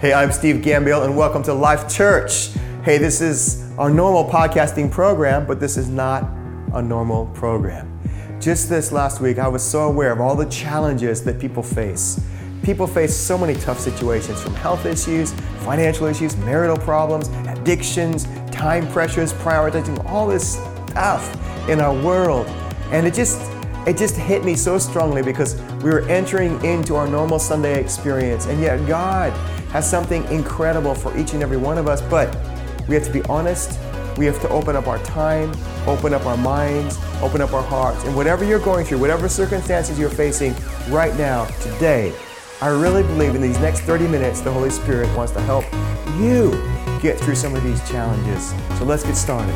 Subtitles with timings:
[0.00, 2.50] Hey, I'm Steve Gambill, and welcome to Life Church.
[2.84, 6.22] Hey, this is our normal podcasting program, but this is not
[6.72, 8.00] a normal program.
[8.40, 12.24] Just this last week, I was so aware of all the challenges that people face.
[12.62, 15.32] People face so many tough situations from health issues,
[15.64, 20.58] financial issues, marital problems, addictions, time pressures, prioritizing all this
[20.90, 22.46] stuff in our world.
[22.92, 23.40] And it just
[23.84, 28.46] it just hit me so strongly because we were entering into our normal Sunday experience,
[28.46, 29.32] and yet God
[29.78, 32.02] has something incredible for each and every one of us.
[32.02, 32.36] But
[32.88, 33.78] we have to be honest,
[34.16, 35.52] we have to open up our time,
[35.86, 38.02] open up our minds, open up our hearts.
[38.02, 40.52] And whatever you're going through, whatever circumstances you're facing
[40.88, 42.12] right now, today,
[42.60, 45.64] I really believe in these next 30 minutes, the Holy Spirit wants to help
[46.18, 46.50] you
[47.00, 48.52] get through some of these challenges.
[48.80, 49.54] So let's get started.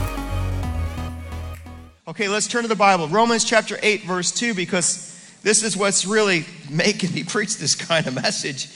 [2.06, 3.08] Okay, let's turn to the Bible.
[3.08, 8.06] Romans chapter 8, verse 2, because this is what's really making me preach this kind
[8.06, 8.68] of message.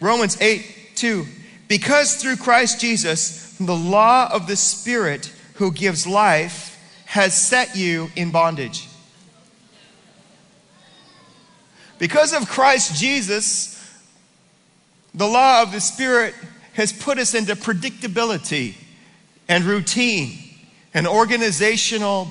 [0.00, 1.26] Romans 8, 2.
[1.68, 8.10] Because through Christ Jesus, the law of the Spirit who gives life has set you
[8.16, 8.88] in bondage.
[11.98, 13.78] Because of Christ Jesus,
[15.14, 16.34] the law of the Spirit
[16.72, 18.74] has put us into predictability
[19.48, 20.38] and routine
[20.94, 22.28] and organizational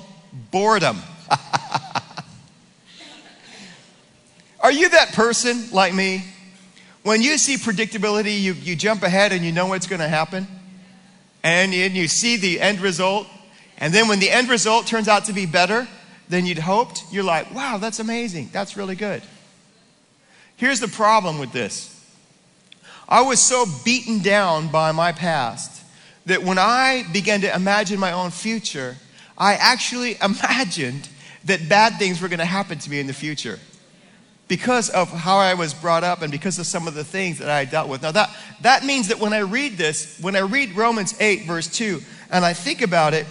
[0.51, 0.97] boredom.
[4.61, 6.23] Are you that person like me?
[7.03, 10.47] When you see predictability, you, you jump ahead and you know what's going to happen.
[11.43, 13.27] And, and you see the end result.
[13.79, 15.87] And then when the end result turns out to be better
[16.29, 18.49] than you'd hoped, you're like, wow, that's amazing.
[18.51, 19.23] That's really good.
[20.57, 21.87] Here's the problem with this
[23.09, 25.83] I was so beaten down by my past
[26.27, 28.95] that when I began to imagine my own future,
[29.37, 31.09] I actually imagined
[31.45, 33.57] that bad things were going to happen to me in the future
[34.51, 37.49] because of how I was brought up and because of some of the things that
[37.49, 38.01] I dealt with.
[38.01, 41.69] Now, that, that means that when I read this, when I read Romans 8, verse
[41.69, 43.25] 2, and I think about it,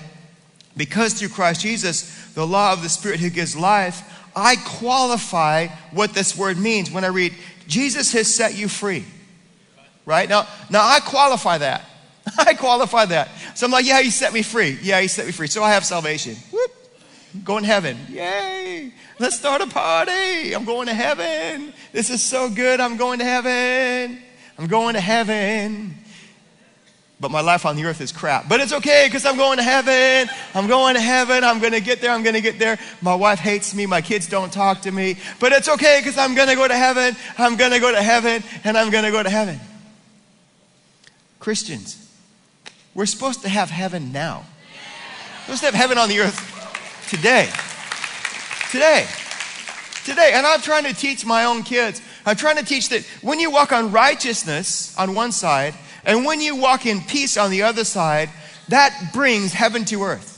[0.79, 4.03] because through Christ Jesus, the law of the Spirit who gives life,
[4.35, 7.35] I qualify what this word means when I read,
[7.67, 9.05] Jesus has set you free.
[10.07, 10.27] Right?
[10.27, 11.85] Now, now I qualify that.
[12.39, 13.29] I qualify that.
[13.55, 14.79] So I'm like, yeah, he set me free.
[14.81, 15.49] Yeah, he set me free.
[15.49, 16.37] So I have salvation.
[17.33, 17.45] Whoop.
[17.45, 17.99] Going to heaven.
[18.09, 18.93] Yay.
[19.19, 20.55] Let's start a party.
[20.55, 21.73] I'm going to heaven.
[21.93, 22.81] This is so good.
[22.81, 24.23] I'm going to heaven.
[24.59, 25.97] I'm going to heaven.
[27.21, 28.49] But my life on the earth is crap.
[28.49, 30.35] But it's okay because I'm going to heaven.
[30.55, 31.45] I'm going to heaven.
[31.45, 32.13] I'm going to get there.
[32.13, 32.79] I'm going to get there.
[33.03, 33.85] My wife hates me.
[33.85, 35.17] My kids don't talk to me.
[35.39, 37.15] But it's okay because I'm going to go to heaven.
[37.37, 38.43] I'm going to go to heaven.
[38.65, 39.61] And I'm going to go to heaven.
[41.41, 42.11] Christians,
[42.95, 44.45] we're supposed to have heaven now.
[45.47, 46.60] We're supposed to have heaven on the earth
[47.11, 47.51] today.
[48.71, 49.05] Today.
[50.05, 50.31] Today.
[50.33, 52.01] And I'm trying to teach my own kids.
[52.25, 56.41] I'm trying to teach that when you walk on righteousness on one side, and when
[56.41, 58.31] you walk in peace on the other side,
[58.69, 60.37] that brings heaven to earth.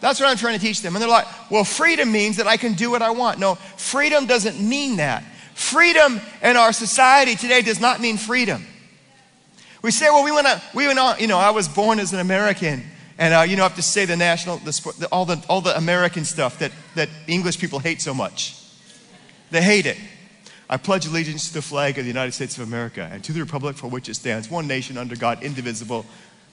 [0.00, 0.96] That's what I'm trying to teach them.
[0.96, 3.38] And they're like, well, freedom means that I can do what I want.
[3.38, 5.22] No, freedom doesn't mean that.
[5.54, 8.66] Freedom in our society today does not mean freedom.
[9.82, 12.82] We say, well, we want to, we you know, I was born as an American.
[13.18, 15.60] And uh, you know, I have to say the national, the, the, all, the, all
[15.60, 18.60] the American stuff that, that English people hate so much.
[19.50, 19.96] They hate it.
[20.68, 23.40] I pledge allegiance to the flag of the United States of America and to the
[23.40, 26.06] republic for which it stands, one nation under God, indivisible,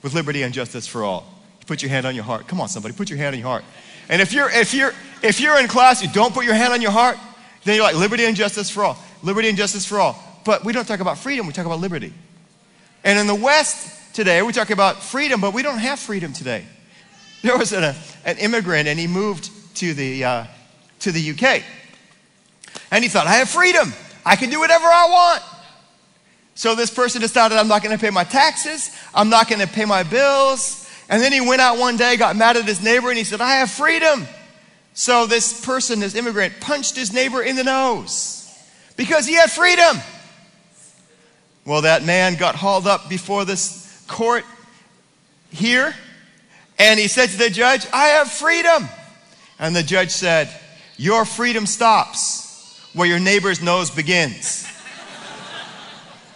[0.04, 1.26] with liberty and justice for all.
[1.66, 2.48] Put your hand on your heart.
[2.48, 3.64] Come on, somebody, put your hand on your heart.
[4.10, 4.94] And if you're, if you're,
[5.24, 7.18] if you're in class, you don't put your hand on your heart,
[7.64, 8.98] then you're like, liberty and justice for all.
[9.24, 10.22] Liberty and justice for all.
[10.44, 12.14] But we don't talk about freedom, we talk about liberty.
[13.04, 14.42] And in the West, today.
[14.42, 16.66] We talk about freedom, but we don't have freedom today.
[17.44, 20.46] There was an, an immigrant and he moved to the, uh,
[21.00, 21.64] to the UK.
[22.92, 23.92] And he thought, I have freedom.
[24.24, 25.44] I can do whatever I want.
[26.54, 28.96] So this person decided, I'm not going to pay my taxes.
[29.16, 30.88] I'm not going to pay my bills.
[31.10, 33.42] And then he went out one day, got mad at his neighbor, and he said,
[33.42, 34.28] I have freedom.
[34.94, 38.48] So this person, this immigrant, punched his neighbor in the nose
[38.98, 39.98] because he had freedom.
[41.66, 43.81] Well, that man got hauled up before this
[44.12, 44.44] court
[45.50, 45.96] here.
[46.78, 48.88] And he said to the judge, I have freedom.
[49.60, 50.50] And the judge said,
[50.98, 54.68] Your freedom stops where your neighbor's nose begins.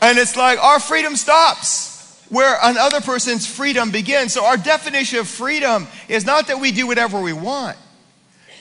[0.02, 1.92] and it's like our freedom stops
[2.30, 4.34] where another person's freedom begins.
[4.34, 7.78] So our definition of freedom is not that we do whatever we want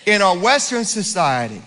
[0.06, 1.62] in our Western society.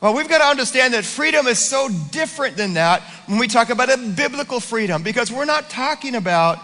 [0.00, 3.70] Well, we've got to understand that freedom is so different than that when we talk
[3.70, 6.58] about a biblical freedom because we're not talking about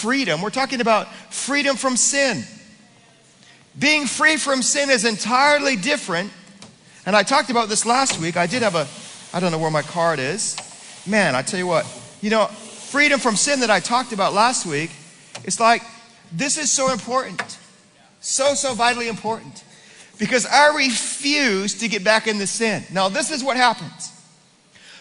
[0.00, 0.42] freedom.
[0.42, 2.44] We're talking about freedom from sin.
[3.78, 6.32] Being free from sin is entirely different.
[7.04, 8.36] And I talked about this last week.
[8.36, 8.86] I did have a,
[9.34, 10.56] I don't know where my card is.
[11.06, 11.86] Man, I tell you what,
[12.20, 14.90] you know, freedom from sin that I talked about last week,
[15.44, 15.82] it's like
[16.32, 17.58] this is so important.
[18.20, 19.62] So, so vitally important.
[20.18, 22.82] Because I refuse to get back into sin.
[22.90, 24.12] Now, this is what happens.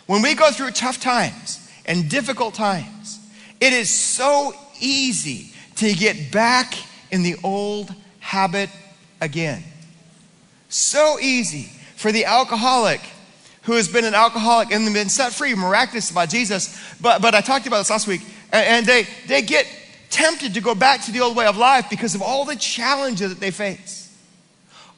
[0.06, 3.20] When we go through tough times and difficult times,
[3.60, 6.76] it is so easy to get back
[7.12, 8.70] in the old habit
[9.22, 9.64] again.
[10.70, 13.02] So easy for the alcoholic
[13.64, 16.80] who has been an alcoholic and been set free miraculously by Jesus.
[17.02, 19.68] But, but I talked about this last week, and they, they get
[20.10, 23.30] tempted to go back to the old way of life because of all the challenges
[23.30, 24.16] that they face.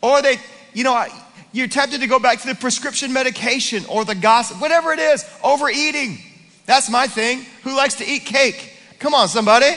[0.02, 0.38] Or they,
[0.74, 1.06] you know,
[1.54, 5.26] you're tempted to go back to the prescription medication or the gossip, whatever it is,
[5.44, 6.20] overeating.
[6.66, 7.46] That's my thing.
[7.64, 8.77] Who likes to eat cake?
[9.00, 9.76] Come on, somebody.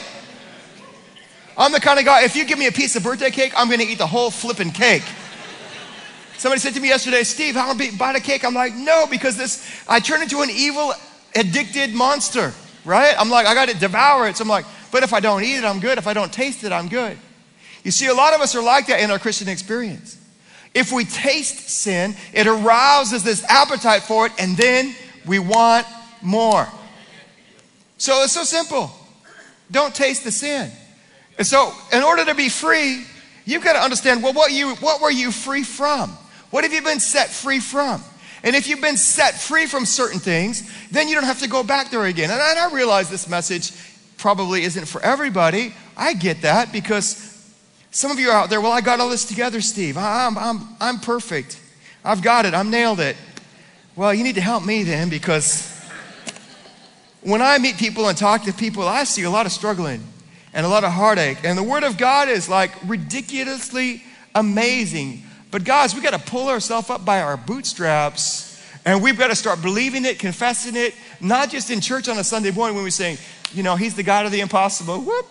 [1.57, 3.69] I'm the kind of guy, if you give me a piece of birthday cake, I'm
[3.69, 5.03] gonna eat the whole flipping cake.
[6.37, 8.43] Somebody said to me yesterday, Steve, how do I buy the cake?
[8.43, 10.91] I'm like, no, because this, I turn into an evil,
[11.35, 12.51] addicted monster,
[12.83, 13.13] right?
[13.19, 14.37] I'm like, I gotta devour it.
[14.37, 15.99] So I'm like, but if I don't eat it, I'm good.
[15.99, 17.15] If I don't taste it, I'm good.
[17.83, 20.17] You see, a lot of us are like that in our Christian experience.
[20.73, 24.95] If we taste sin, it arouses this appetite for it, and then
[25.27, 25.85] we want
[26.23, 26.67] more.
[27.97, 28.91] So it's so simple.
[29.71, 30.69] Don't taste the sin.
[31.37, 33.05] And so, in order to be free,
[33.45, 36.11] you've got to understand well, what, you, what were you free from?
[36.51, 38.03] What have you been set free from?
[38.43, 41.63] And if you've been set free from certain things, then you don't have to go
[41.63, 42.29] back there again.
[42.31, 43.71] And I realize this message
[44.17, 45.73] probably isn't for everybody.
[45.95, 47.27] I get that because
[47.91, 49.97] some of you are out there, well, I got all this together, Steve.
[49.97, 51.59] I'm, I'm, I'm perfect.
[52.03, 52.53] I've got it.
[52.53, 53.15] I've nailed it.
[53.95, 55.70] Well, you need to help me then because
[57.21, 60.03] when I meet people and talk to people, I see a lot of struggling
[60.53, 61.39] and a lot of heartache.
[61.43, 64.03] And the Word of God is like ridiculously
[64.33, 65.23] amazing.
[65.51, 68.51] But, guys, we got to pull ourselves up by our bootstraps
[68.85, 72.23] and we've got to start believing it, confessing it, not just in church on a
[72.23, 73.17] Sunday morning when we say,
[73.53, 74.99] you know, He's the God of the impossible.
[74.99, 75.27] Whoop.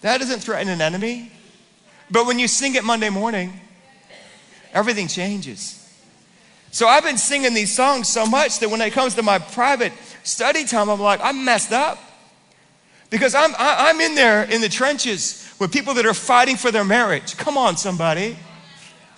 [0.00, 1.30] That doesn't threaten an enemy.
[2.10, 3.52] But when you sing it Monday morning,
[4.72, 5.76] everything changes.
[6.72, 9.92] So I've been singing these songs so much that when it comes to my private
[10.22, 11.98] study time, I'm like, I'm messed up.
[13.10, 16.70] Because I'm, I, I'm in there in the trenches with people that are fighting for
[16.70, 17.36] their marriage.
[17.36, 18.36] Come on, somebody.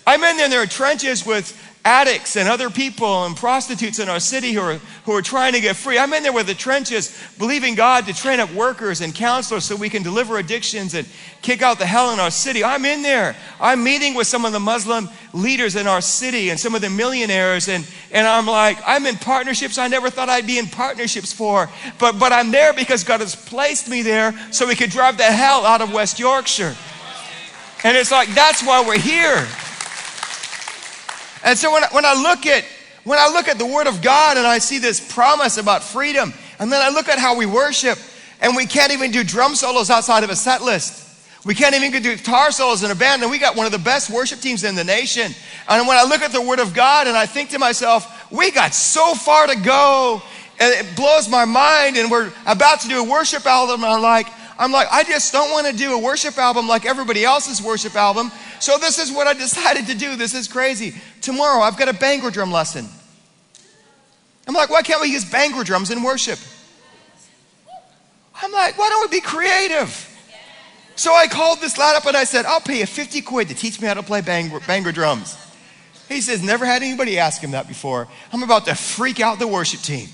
[0.07, 4.21] I'm in there in their trenches with addicts and other people and prostitutes in our
[4.21, 4.75] city who are,
[5.05, 5.99] who are trying to get free.
[5.99, 9.75] I'm in there with the trenches, believing God to train up workers and counselors so
[9.75, 11.09] we can deliver addictions and
[11.43, 12.63] kick out the hell in our city.
[12.63, 13.35] I'm in there.
[13.61, 16.91] I'm meeting with some of the Muslim leaders in our city and some of the
[16.91, 21.33] millionaires, and, and I'm like, I'm in partnerships I never thought I'd be in partnerships
[21.33, 21.69] for.
[21.99, 25.25] But, but I'm there because God has placed me there so we could drive the
[25.25, 26.77] hell out of West Yorkshire.
[27.85, 29.49] And it's like, that's why we're here.
[31.45, 32.65] And so when, when I look at
[33.05, 36.33] when I look at the Word of God and I see this promise about freedom,
[36.61, 37.99] and then I look at how we worship,
[38.41, 41.01] and we can't even do drum solos outside of a set list.
[41.45, 43.79] We can't even do guitar solos in a band, and we got one of the
[43.79, 45.35] best worship teams in the nation.
[45.69, 48.53] And when I look at the Word of God and I think to myself, we
[48.53, 50.23] got so far to go,
[50.61, 54.03] and it blows my mind, and we're about to do a worship album, and I'm
[54.03, 54.29] like,
[54.63, 57.97] I'm like, I just don't want to do a worship album like everybody else's worship
[57.97, 58.31] album.
[58.61, 60.15] So this is what I decided to do.
[60.15, 60.95] This is crazy.
[61.21, 62.87] Tomorrow I've got a bongo drum lesson.
[64.47, 66.39] I'm like, why can't we use bongo drums in worship?
[68.41, 70.09] I'm like, why don't we be creative?
[70.95, 73.57] So I called this lad up and I said, I'll pay you 50 quid to
[73.57, 75.37] teach me how to play bongo, bongo drums.
[76.09, 78.07] He says, never had anybody ask him that before.
[78.33, 80.09] I'm about to freak out the worship team.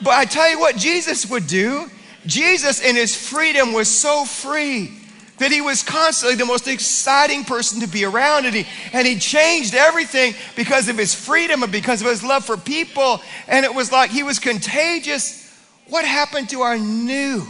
[0.00, 1.90] but I tell you what Jesus would do.
[2.26, 4.92] Jesus in his freedom was so free
[5.38, 9.18] that he was constantly the most exciting person to be around and he, and he
[9.18, 13.20] changed everything because of his freedom and because of his love for people.
[13.48, 15.42] And it was like he was contagious.
[15.88, 17.44] What happened to our new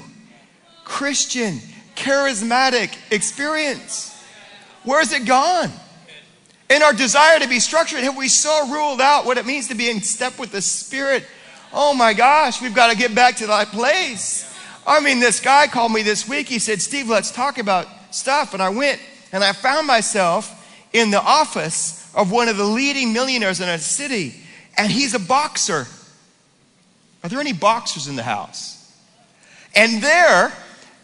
[0.84, 1.58] christian
[1.94, 4.10] charismatic experience?
[4.82, 5.70] Where's it gone?
[6.68, 9.74] In our desire to be structured have we so ruled out what it means to
[9.74, 11.24] be in step with the spirit?
[11.72, 14.53] Oh my gosh we've got to get back to that place
[14.86, 16.48] I mean, this guy called me this week.
[16.48, 18.52] He said, Steve, let's talk about stuff.
[18.52, 19.00] And I went
[19.32, 20.60] and I found myself
[20.92, 24.34] in the office of one of the leading millionaires in a city,
[24.78, 25.86] and he's a boxer.
[27.22, 28.92] Are there any boxers in the house?
[29.74, 30.52] And there,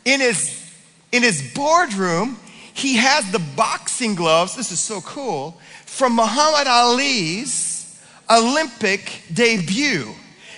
[0.04, 0.72] in his,
[1.10, 2.38] in his boardroom,
[2.72, 4.54] he has the boxing gloves.
[4.54, 5.58] This is so cool.
[5.86, 10.14] From Muhammad Ali's Olympic debut.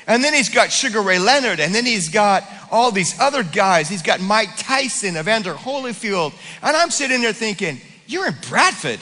[0.06, 3.88] And then he's got Sugar Ray Leonard, and then he's got all these other guys.
[3.88, 6.32] He's got Mike Tyson, Evander Holyfield.
[6.62, 8.98] And I'm sitting there thinking, you're in Bradford.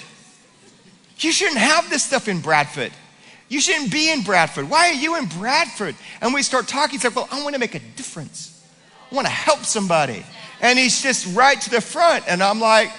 [1.19, 2.93] You shouldn't have this stuff in Bradford.
[3.49, 4.69] You shouldn't be in Bradford.
[4.69, 5.95] Why are you in Bradford?
[6.21, 6.93] And we start talking.
[6.93, 8.65] He's like, Well, I want to make a difference.
[9.11, 10.25] I want to help somebody.
[10.61, 12.25] And he's just right to the front.
[12.29, 12.91] And I'm like,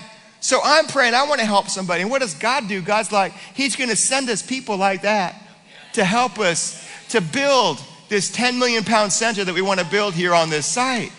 [0.41, 2.01] So I'm praying, I want to help somebody.
[2.01, 2.81] And what does God do?
[2.81, 5.41] God's like, He's going to send us people like that
[5.93, 10.13] to help us to build this 10 million pound center that we want to build
[10.13, 11.13] here on this site.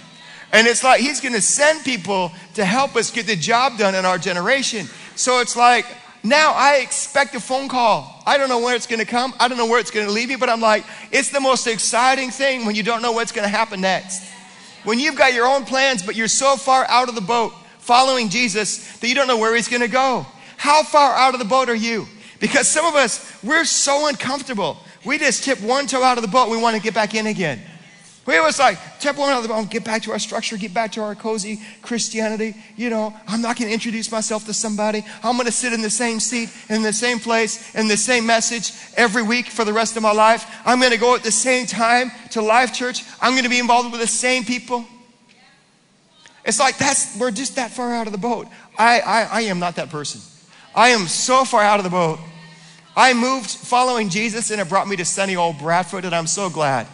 [0.53, 3.95] And it's like He's going to send people to help us get the job done
[3.95, 4.87] in our generation.
[5.17, 5.87] So it's like,
[6.23, 8.23] now I expect a phone call.
[8.27, 9.33] I don't know where it's going to come.
[9.41, 11.67] I don't know where it's going to leave me, but I'm like, it's the most
[11.67, 14.31] exciting thing when you don't know what's going to happen next.
[14.85, 18.29] When you've got your own plans, but you're so far out of the boat following
[18.29, 20.27] Jesus that you don't know where he's going to go.
[20.59, 22.07] How far out of the boat are you?
[22.39, 24.77] Because some of us, we're so uncomfortable.
[25.05, 27.27] We just tip one toe out of the boat, we want to get back in
[27.27, 27.61] again.
[28.25, 30.73] We was like, tip one out of the boat, get back to our structure, get
[30.73, 32.55] back to our cozy Christianity.
[32.77, 35.05] You know, I'm not going to introduce myself to somebody.
[35.25, 38.25] I'm going to sit in the same seat, in the same place, in the same
[38.25, 40.47] message every week for the rest of my life.
[40.65, 43.03] I'm going to go at the same time to Life Church.
[43.21, 44.87] I'm going to be involved with the same people.
[46.45, 48.47] It's like that's we're just that far out of the boat.
[48.79, 50.21] I, I, I am not that person.
[50.75, 52.21] I am so far out of the boat.
[52.97, 56.51] I moved following Jesus and it brought me to sunny old Bradford, and I'm so
[56.51, 56.87] glad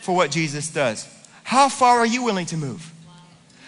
[0.00, 1.08] for what Jesus does.
[1.44, 2.92] How far are you willing to move?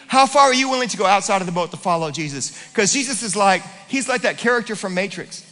[0.06, 2.66] How far are you willing to go outside of the boat to follow Jesus?
[2.68, 5.44] Because Jesus is like, he's like that character from Matrix.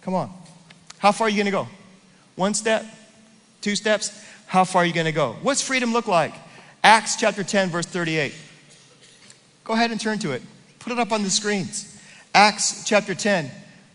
[0.00, 0.32] Come on.
[0.98, 1.68] How far are you going to go?
[2.36, 2.84] One step?
[3.60, 4.24] Two steps?
[4.46, 5.36] How far are you going to go?
[5.42, 6.34] What's freedom look like?
[6.82, 8.34] Acts chapter 10, verse 38.
[9.64, 10.42] Go ahead and turn to it.
[10.78, 11.93] Put it up on the screens.
[12.34, 13.48] Acts chapter 10,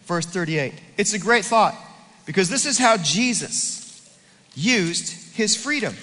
[0.05, 0.73] verse 38.
[0.97, 1.75] It's a great thought
[2.25, 4.17] because this is how Jesus
[4.55, 5.93] used his freedom.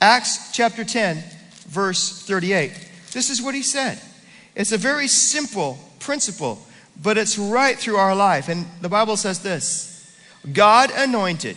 [0.00, 1.22] Acts chapter 10,
[1.68, 2.72] verse 38.
[3.12, 4.00] This is what he said.
[4.56, 6.58] It's a very simple principle,
[7.00, 8.48] but it's right through our life.
[8.48, 10.18] And the Bible says this
[10.52, 11.56] God anointed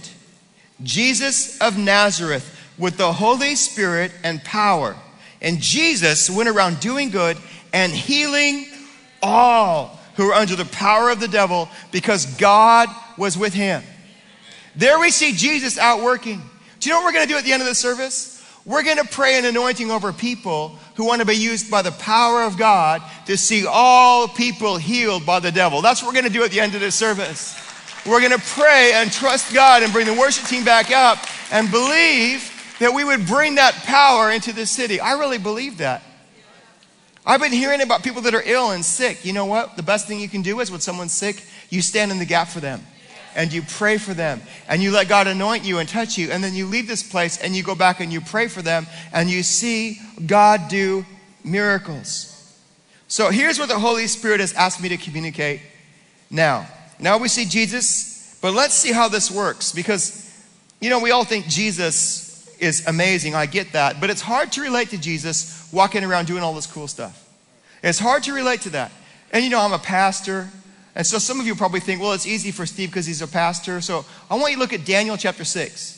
[0.83, 4.95] Jesus of Nazareth with the Holy Spirit and power.
[5.41, 7.37] And Jesus went around doing good
[7.73, 8.67] and healing
[9.23, 12.87] all who were under the power of the devil because God
[13.17, 13.81] was with him.
[14.75, 16.39] There we see Jesus out working.
[16.79, 18.39] Do you know what we're going to do at the end of the service?
[18.63, 21.91] We're going to pray an anointing over people who want to be used by the
[21.93, 25.81] power of God to see all people healed by the devil.
[25.81, 27.59] That's what we're going to do at the end of this service.
[28.05, 31.17] We're going to pray and trust God and bring the worship team back up
[31.51, 34.99] and believe that we would bring that power into the city.
[34.99, 36.03] I really believe that.
[37.25, 39.23] I've been hearing about people that are ill and sick.
[39.23, 39.77] You know what?
[39.77, 42.47] The best thing you can do is when someone's sick, you stand in the gap
[42.47, 42.81] for them
[43.35, 46.31] and you pray for them and you let God anoint you and touch you.
[46.31, 48.87] And then you leave this place and you go back and you pray for them
[49.13, 51.05] and you see God do
[51.43, 52.27] miracles.
[53.07, 55.61] So here's what the Holy Spirit has asked me to communicate
[56.29, 56.67] now.
[56.99, 60.33] Now we see Jesus, but let's see how this works because,
[60.79, 62.30] you know, we all think Jesus
[62.62, 63.36] is amazing.
[63.36, 64.00] I get that.
[64.00, 67.27] But it's hard to relate to Jesus walking around doing all this cool stuff.
[67.84, 68.91] It's hard to relate to that.
[69.32, 70.50] And, you know, I'm a pastor.
[70.96, 73.27] And so some of you probably think, well, it's easy for Steve because he's a
[73.27, 73.82] pastor.
[73.82, 75.98] So I want you to look at Daniel chapter 6.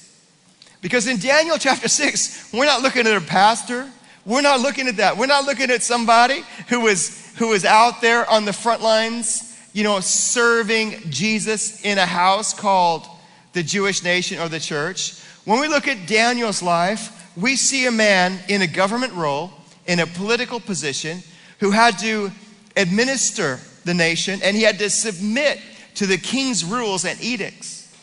[0.81, 3.89] Because in Daniel chapter 6, we're not looking at a pastor.
[4.25, 5.17] We're not looking at that.
[5.17, 9.53] We're not looking at somebody who is, who is out there on the front lines
[9.73, 13.07] you know, serving Jesus in a house called
[13.53, 15.19] the Jewish nation or the church.
[15.45, 19.51] When we look at Daniel's life, we see a man in a government role,
[19.85, 21.21] in a political position,
[21.59, 22.31] who had to
[22.77, 25.59] administer the nation and he had to submit
[25.95, 27.93] to the king's rules and edicts.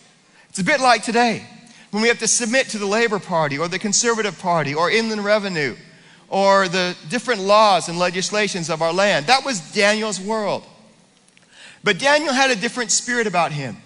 [0.49, 1.45] It's a bit like today
[1.91, 5.25] when we have to submit to the Labor Party or the Conservative Party or Inland
[5.25, 5.77] Revenue
[6.29, 9.27] or the different laws and legislations of our land.
[9.27, 10.65] That was Daniel's world.
[11.83, 13.79] But Daniel had a different spirit about him.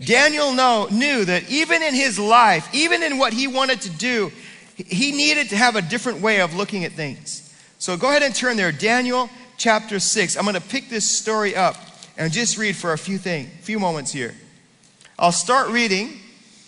[0.00, 4.32] Daniel know, knew that even in his life, even in what he wanted to do,
[4.76, 7.54] he needed to have a different way of looking at things.
[7.78, 8.72] So go ahead and turn there.
[8.72, 10.36] Daniel chapter 6.
[10.36, 11.76] I'm going to pick this story up
[12.16, 14.34] and just read for a few things, few moments here.
[15.18, 16.18] I'll start reading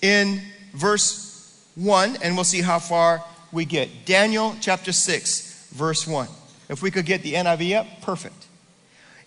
[0.03, 0.41] in
[0.73, 3.89] verse 1 and we'll see how far we get.
[4.05, 6.29] Daniel chapter 6, verse 1.
[6.69, 8.47] If we could get the NIV up, perfect.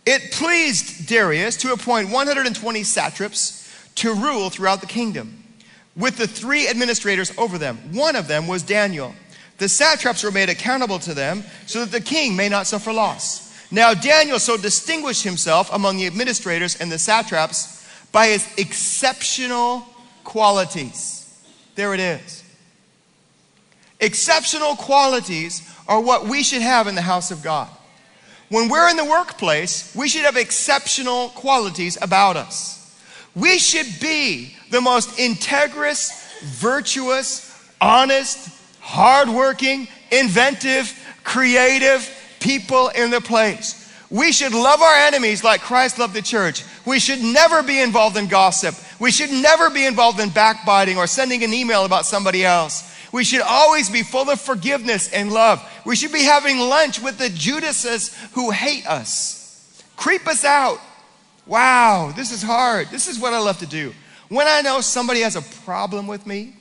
[0.05, 3.58] It pleased Darius to appoint 120 satraps
[3.99, 5.43] to rule throughout the kingdom,
[5.95, 7.77] with the three administrators over them.
[7.93, 9.13] One of them was Daniel.
[9.57, 13.49] The satraps were made accountable to them so that the king may not suffer loss.
[13.71, 19.85] Now, Daniel so distinguished himself among the administrators and the satraps by his exceptional
[20.23, 21.37] qualities.
[21.75, 22.43] There it is.
[23.99, 27.67] Exceptional qualities are what we should have in the house of God.
[28.47, 32.78] when we're in the workplace, we should have exceptional qualities about us.
[33.35, 36.11] We should be the most integrous,
[36.43, 37.45] virtuous,
[37.79, 40.93] honest, hardworking, inventive,
[41.23, 42.09] creative
[42.39, 43.75] people in the place.
[44.09, 46.63] We should love our enemies like Christ loved the church.
[46.85, 48.73] We should never be involved in gossip.
[48.99, 52.85] We should never be involved in backbiting or sending an email about somebody else.
[53.11, 55.63] We should always be full of forgiveness and love.
[55.85, 59.83] We should be having lunch with the Judases who hate us.
[59.95, 60.79] Creep us out.
[61.49, 62.89] Wow, this is hard.
[62.89, 63.91] This is what I love to do.
[64.29, 66.53] When I know somebody has a problem with me,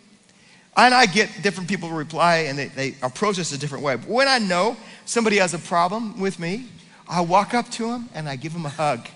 [0.78, 3.96] and I get different people to reply and they, they approach us a different way.
[3.96, 6.66] But when I know somebody has a problem with me,
[7.06, 9.08] I walk up to them and I give them a hug.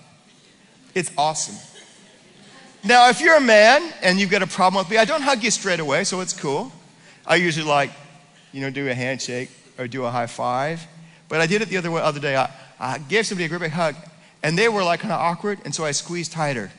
[0.93, 1.55] It's awesome.
[2.83, 5.41] Now, if you're a man and you've got a problem with me, I don't hug
[5.41, 6.71] you straight away, so it's cool.
[7.25, 7.91] I usually like,
[8.51, 9.49] you know, do a handshake
[9.79, 10.85] or do a high five.
[11.29, 12.35] But I did it the other way, other day.
[12.35, 13.95] I, I gave somebody a great big hug,
[14.43, 16.71] and they were like kind of awkward, and so I squeezed tighter.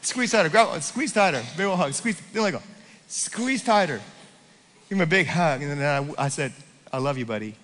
[0.00, 2.20] squeeze tighter, grab, squeeze tighter, big old hug, squeeze.
[2.32, 2.62] Then I go,
[3.06, 4.00] squeeze tighter.
[4.88, 6.52] Give him a big hug, and then I, I said,
[6.92, 7.54] "I love you, buddy."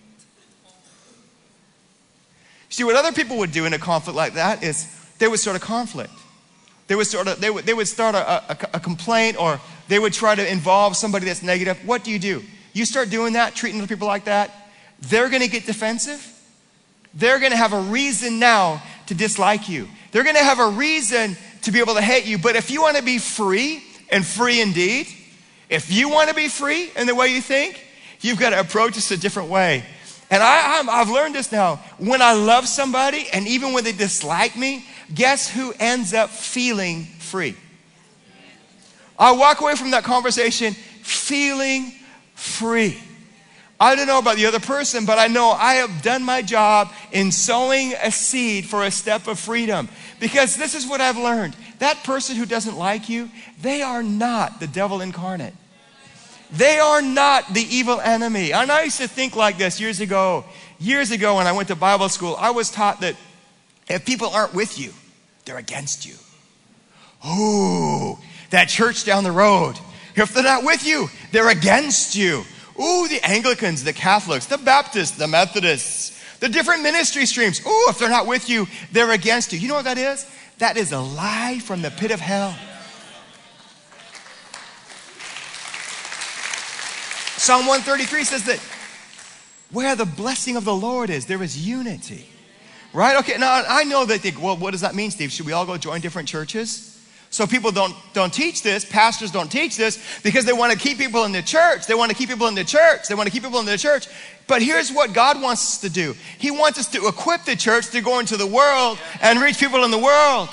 [2.69, 5.57] See, what other people would do in a conflict like that is they would start
[5.57, 6.13] a conflict.
[6.87, 9.99] They would, sort of, they would, they would start a, a, a complaint or they
[9.99, 11.79] would try to involve somebody that's negative.
[11.87, 12.43] What do you do?
[12.73, 14.51] You start doing that, treating people like that,
[15.01, 16.34] they're going to get defensive.
[17.15, 19.89] They're going to have a reason now to dislike you.
[20.11, 22.39] They're going to have a reason to be able to hate you.
[22.39, 25.07] But if you want to be free and free indeed,
[25.69, 27.85] if you want to be free in the way you think,
[28.21, 29.85] you've got to approach this a different way.
[30.31, 31.77] And I, have learned this now.
[31.99, 37.05] When I love somebody, and even when they dislike me, guess who ends up feeling
[37.05, 37.55] free?
[39.19, 41.93] I walk away from that conversation feeling
[42.35, 42.99] free.
[43.81, 46.93] I don't know about the other person, but I know I have done my job
[47.11, 49.89] in sowing a seed for a step of freedom.
[50.21, 53.29] Because this is what I've learned that person who doesn't like you,
[53.61, 55.55] they are not the devil incarnate.
[56.53, 58.53] They are not the evil enemy.
[58.53, 60.45] And I used to think like this years ago.
[60.79, 63.17] Years ago, when I went to Bible school, I was taught that
[63.89, 64.93] if people aren't with you,
[65.45, 66.15] they're against you.
[67.29, 68.19] Ooh,
[68.51, 69.79] that church down the road.
[70.15, 72.45] If they're not with you, they're against you.
[72.81, 77.65] Ooh, the Anglicans, the Catholics, the Baptists, the Methodists, the different ministry streams.
[77.65, 79.59] Ooh, if they're not with you, they're against you.
[79.59, 80.29] You know what that is?
[80.59, 82.57] That is a lie from the pit of hell.
[87.37, 88.59] Psalm 133 says that
[89.71, 92.29] where the blessing of the Lord is, there is unity.
[92.93, 93.17] Right?
[93.17, 95.33] Okay, now I know that they, think, well, what does that mean, Steve?
[95.33, 96.94] Should we all go join different churches?
[97.35, 100.99] So people don't, don't teach this, pastors don't teach this because they want to keep
[100.99, 101.85] people in the church.
[101.85, 103.09] They want to keep people in the church.
[103.09, 104.07] They want to keep people in the church.
[104.47, 106.15] But here's what God wants us to do.
[106.39, 109.83] He wants us to equip the church to go into the world and reach people
[109.83, 110.49] in the world.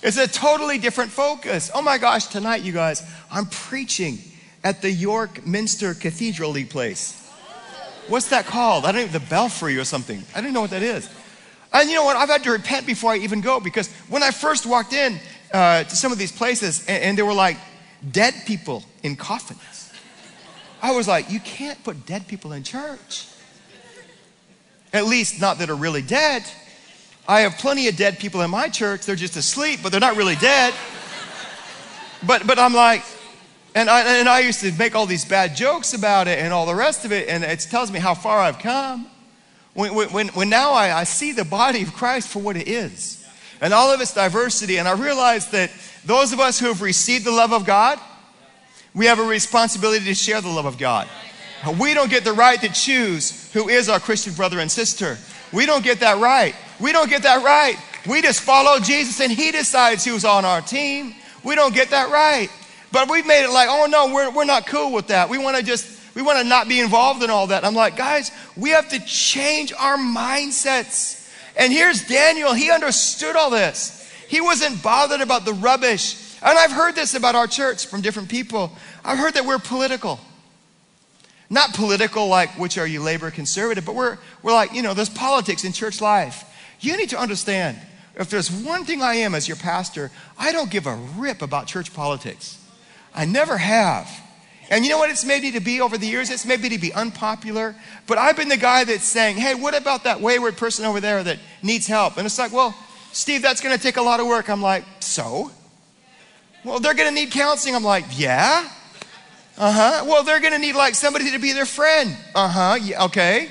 [0.00, 1.68] It's a totally different focus.
[1.74, 4.20] Oh my gosh, tonight, you guys, I'm preaching
[4.62, 7.28] at the York Minster Cathedral place.
[8.06, 8.84] What's that called?
[8.84, 10.22] I don't know, the belfry or something.
[10.32, 11.10] I don't know what that is.
[11.72, 12.16] And you know what?
[12.16, 15.18] I've had to repent before I even go because when I first walked in
[15.52, 17.56] uh, to some of these places and, and there were like
[18.10, 19.92] dead people in coffins,
[20.80, 23.26] I was like, you can't put dead people in church.
[24.92, 26.44] At least, not that are really dead.
[27.26, 29.04] I have plenty of dead people in my church.
[29.04, 30.72] They're just asleep, but they're not really dead.
[32.26, 33.04] But, but I'm like,
[33.74, 36.64] and I, and I used to make all these bad jokes about it and all
[36.64, 39.08] the rest of it, and it tells me how far I've come.
[39.74, 43.17] When, when, when now I, I see the body of Christ for what it is
[43.60, 45.70] and all of its diversity, and I realize that
[46.04, 47.98] those of us who have received the love of God,
[48.94, 51.08] we have a responsibility to share the love of God.
[51.78, 55.18] We don't get the right to choose who is our Christian brother and sister.
[55.52, 56.54] We don't get that right.
[56.80, 57.76] We don't get that right.
[58.08, 61.14] We just follow Jesus and He decides who's on our team.
[61.44, 62.48] We don't get that right.
[62.92, 65.28] But we've made it like, oh no, we're, we're not cool with that.
[65.28, 67.64] We want to just we want to not be involved in all that.
[67.64, 71.27] I'm like, guys, we have to change our mindsets.
[71.58, 72.54] And here's Daniel.
[72.54, 74.10] He understood all this.
[74.28, 76.38] He wasn't bothered about the rubbish.
[76.40, 78.72] And I've heard this about our church from different people.
[79.04, 80.20] I've heard that we're political.
[81.50, 85.08] Not political like, which are you, labor conservative, but we're, we're like, you know, there's
[85.08, 86.44] politics in church life.
[86.80, 87.78] You need to understand
[88.14, 91.66] if there's one thing I am as your pastor, I don't give a rip about
[91.66, 92.62] church politics.
[93.14, 94.08] I never have.
[94.70, 96.30] And you know what it's made me to be over the years?
[96.30, 97.74] It's made me to be unpopular.
[98.06, 101.22] But I've been the guy that's saying, hey, what about that wayward person over there
[101.22, 102.18] that needs help?
[102.18, 102.76] And it's like, well,
[103.12, 104.50] Steve, that's going to take a lot of work.
[104.50, 105.50] I'm like, so?
[106.64, 107.74] Well, they're going to need counseling.
[107.74, 108.68] I'm like, yeah.
[109.56, 110.04] Uh huh.
[110.06, 112.14] Well, they're going to need like somebody to be their friend.
[112.34, 112.78] Uh huh.
[112.80, 113.48] Yeah, okay.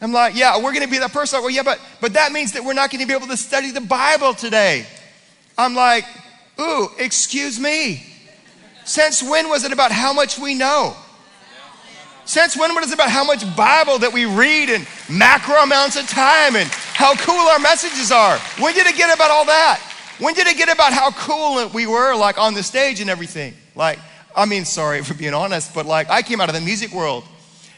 [0.00, 1.40] I'm like, yeah, we're going to be that person.
[1.40, 3.70] Well, yeah, but but that means that we're not going to be able to study
[3.70, 4.84] the Bible today.
[5.56, 6.04] I'm like,
[6.60, 8.04] ooh, excuse me.
[8.86, 10.96] Since when was it about how much we know?
[12.24, 16.08] Since when was it about how much Bible that we read and macro amounts of
[16.08, 18.38] time and how cool our messages are?
[18.58, 19.80] When did it get about all that?
[20.18, 23.54] When did it get about how cool we were, like on the stage and everything?
[23.74, 23.98] Like,
[24.34, 27.24] I mean, sorry for being honest, but like, I came out of the music world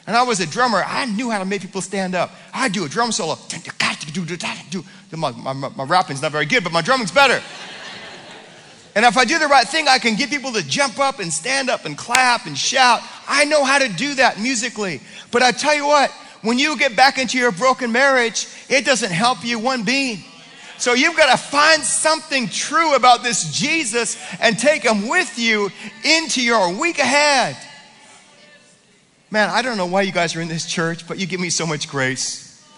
[0.07, 0.83] and I was a drummer.
[0.87, 2.33] I knew how to make people stand up.
[2.53, 3.37] I do a drum solo.
[5.17, 7.43] My, my, my rapping's not very good, but my drumming's better.
[8.99, 11.33] And if I do the right thing, I can get people to jump up and
[11.33, 13.01] stand up and clap and shout.
[13.29, 15.01] I know how to do that musically.
[15.31, 16.11] But I tell you what,
[16.43, 20.25] when you get back into your broken marriage, it doesn't help you one bean.
[20.79, 25.71] So you've got to find something true about this Jesus and take him with you
[26.03, 27.57] into your week ahead.
[29.31, 31.51] Man, I don't know why you guys are in this church, but you give me
[31.51, 32.69] so much grace.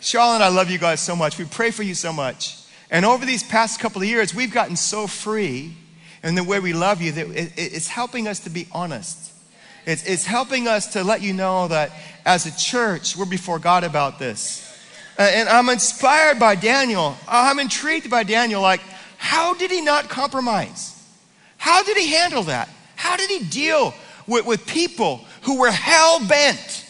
[0.00, 1.36] Charlotte, I love you guys so much.
[1.36, 2.62] We pray for you so much.
[2.90, 5.76] And over these past couple of years, we've gotten so free
[6.22, 9.32] in the way we love you that it's helping us to be honest.
[9.86, 11.92] It's, it's helping us to let you know that
[12.24, 14.62] as a church, we're before God about this.
[15.18, 17.16] Uh, and I'm inspired by Daniel.
[17.28, 18.60] I'm intrigued by Daniel.
[18.60, 18.80] Like,
[19.16, 20.92] how did he not compromise?
[21.56, 22.68] How did he handle that?
[22.96, 23.94] How did he deal
[24.26, 26.84] with, with people who were hell bent,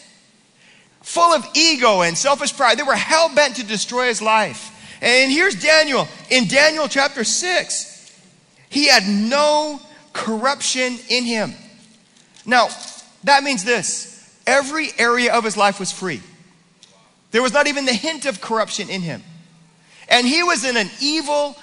[1.01, 2.77] full of ego and selfish pride?
[2.77, 4.73] They were hell bent to destroy his life.
[5.01, 6.07] And here's Daniel.
[6.29, 8.19] In Daniel chapter 6,
[8.69, 9.79] he had no
[10.13, 11.53] corruption in him.
[12.45, 12.69] Now,
[13.23, 14.13] that means this
[14.47, 16.21] every area of his life was free.
[17.31, 19.23] There was not even the hint of corruption in him.
[20.09, 21.57] And he was in an evil,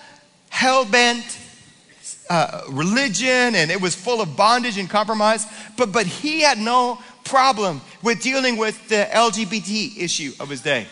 [0.50, 1.38] hell bent
[2.28, 5.46] uh, religion, and it was full of bondage and compromise.
[5.76, 10.86] But, but he had no problem with dealing with the LGBT issue of his day.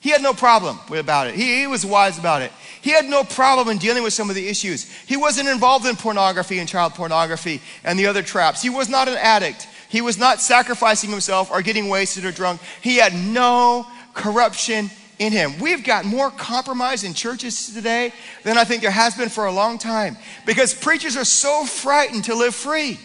[0.00, 1.34] He had no problem about it.
[1.34, 2.50] He, he, was wise about it.
[2.80, 4.90] He had no problem in dealing with some of the issues.
[5.06, 8.62] He wasn't involved in pornography and child pornography and the other traps.
[8.62, 9.68] He was not an addict.
[9.90, 12.62] He was not sacrificing himself or getting wasted or drunk.
[12.80, 15.58] He had no corruption in him.
[15.60, 19.52] We've got more compromise in churches today than I think there has been for a
[19.52, 22.98] long time because preachers are so frightened to live free.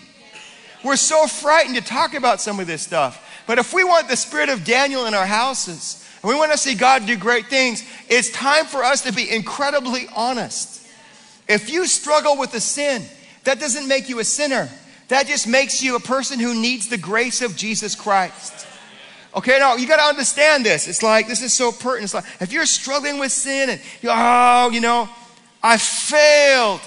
[0.82, 3.22] We're so frightened to talk about some of this stuff.
[3.48, 6.76] But if we want the spirit of Daniel in our houses, we want to see
[6.76, 10.88] God do great things, it's time for us to be incredibly honest.
[11.48, 13.04] If you struggle with a sin,
[13.44, 14.70] that doesn't make you a sinner.
[15.10, 18.68] That just makes you a person who needs the grace of Jesus Christ.
[19.36, 20.88] Okay, now you got to understand this.
[20.88, 22.06] It's like, this is so pertinent.
[22.06, 25.10] It's like, if you're struggling with sin and you oh, you know,
[25.62, 26.82] I failed.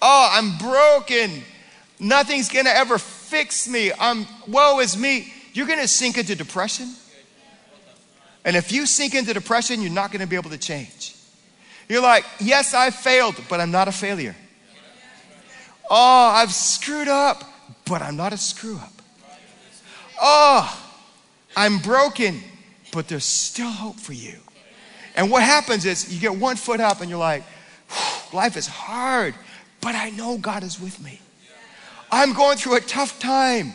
[0.00, 1.42] Oh, I'm broken.
[1.98, 3.92] Nothing's to ever fix me.
[3.98, 5.32] I'm, woe is me.
[5.52, 6.88] You're to sink into depression.
[8.44, 11.14] And if you sink into depression, you're not going to be able to change.
[11.88, 14.34] You're like, yes, I failed, but I'm not a failure.
[15.90, 17.44] Oh, I've screwed up,
[17.84, 18.92] but I'm not a screw up.
[20.20, 20.82] Oh,
[21.56, 22.40] I'm broken,
[22.92, 24.38] but there's still hope for you.
[25.16, 27.44] And what happens is you get one foot up and you're like,
[28.32, 29.34] life is hard,
[29.80, 31.20] but I know God is with me.
[32.10, 33.74] I'm going through a tough time,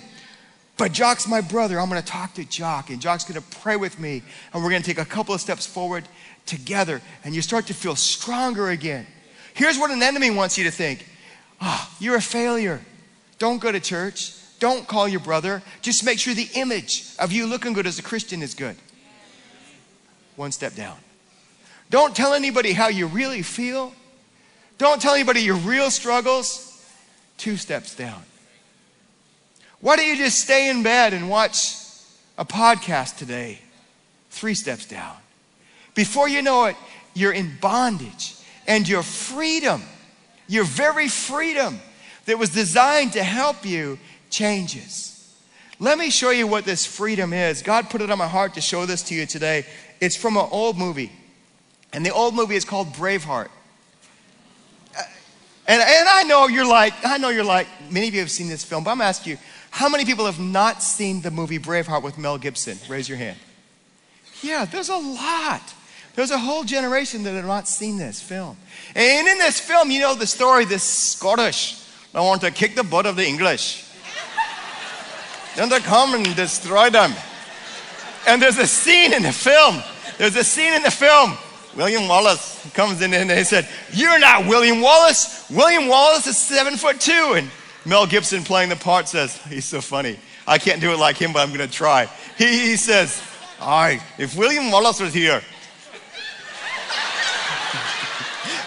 [0.78, 1.80] but Jock's my brother.
[1.80, 4.22] I'm going to talk to Jock, and Jock's going to pray with me,
[4.54, 6.08] and we're going to take a couple of steps forward
[6.46, 9.06] together, and you start to feel stronger again.
[9.54, 11.06] Here's what an enemy wants you to think
[11.62, 12.82] oh, you're a failure.
[13.40, 14.34] Don't go to church.
[14.60, 15.62] Don't call your brother.
[15.82, 18.76] Just make sure the image of you looking good as a Christian is good.
[20.36, 20.98] One step down.
[21.90, 23.94] Don't tell anybody how you really feel.
[24.78, 26.86] Don't tell anybody your real struggles.
[27.38, 28.24] Two steps down.
[29.80, 31.76] Why don't you just stay in bed and watch
[32.38, 33.60] a podcast today?
[34.30, 35.16] Three steps down.
[35.94, 36.76] Before you know it,
[37.14, 38.36] you're in bondage
[38.68, 39.82] and your freedom,
[40.48, 41.80] your very freedom
[42.26, 43.98] that was designed to help you
[44.30, 45.14] changes.
[45.80, 47.62] Let me show you what this freedom is.
[47.62, 49.66] God put it on my heart to show this to you today.
[50.02, 51.12] It's from an old movie.
[51.94, 53.50] And the old movie is called Braveheart.
[54.98, 55.04] Uh,
[55.68, 58.50] and, and I know you're like, I know you're like, many of you have seen
[58.50, 59.38] this film, but I'm asking you,
[59.78, 62.80] how many people have not seen the movie Braveheart with Mel Gibson?
[62.90, 63.38] Raise your hand.
[64.42, 65.62] Yeah, there's a lot.
[66.16, 68.58] There's a whole generation that have not seen this film.
[68.96, 71.80] And in this film, you know the story, this Scottish,
[72.16, 73.88] I want to kick the butt of the English.
[75.56, 77.14] Then they come and destroy them.
[78.28, 79.84] And there's a scene in the film.
[80.18, 81.38] There's a scene in the film.
[81.76, 85.48] William Wallace comes in and they said, You're not William Wallace.
[85.52, 87.34] William Wallace is seven foot two.
[87.36, 87.52] And
[87.88, 90.20] Mel Gibson playing the part says, he's so funny.
[90.46, 92.10] I can't do it like him, but I'm going to try.
[92.38, 93.24] He, he says,
[93.62, 95.42] all right, if William Wallace was here,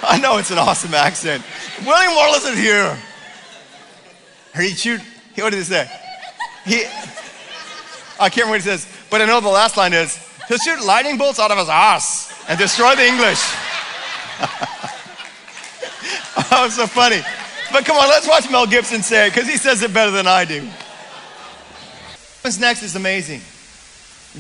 [0.02, 1.44] I know it's an awesome accent.
[1.85, 2.98] William Wallace is here.
[4.56, 5.02] He shoot,
[5.37, 5.87] what did he say?
[6.64, 6.85] He,
[8.18, 10.16] I can't remember what he says, but I know the last line is,
[10.48, 13.40] he'll shoot lightning bolts out of his ass and destroy the English.
[16.50, 17.20] oh, it's so funny.
[17.72, 20.26] But come on, let's watch Mel Gibson say it because he says it better than
[20.26, 20.68] I do.
[22.42, 23.40] What's next is amazing.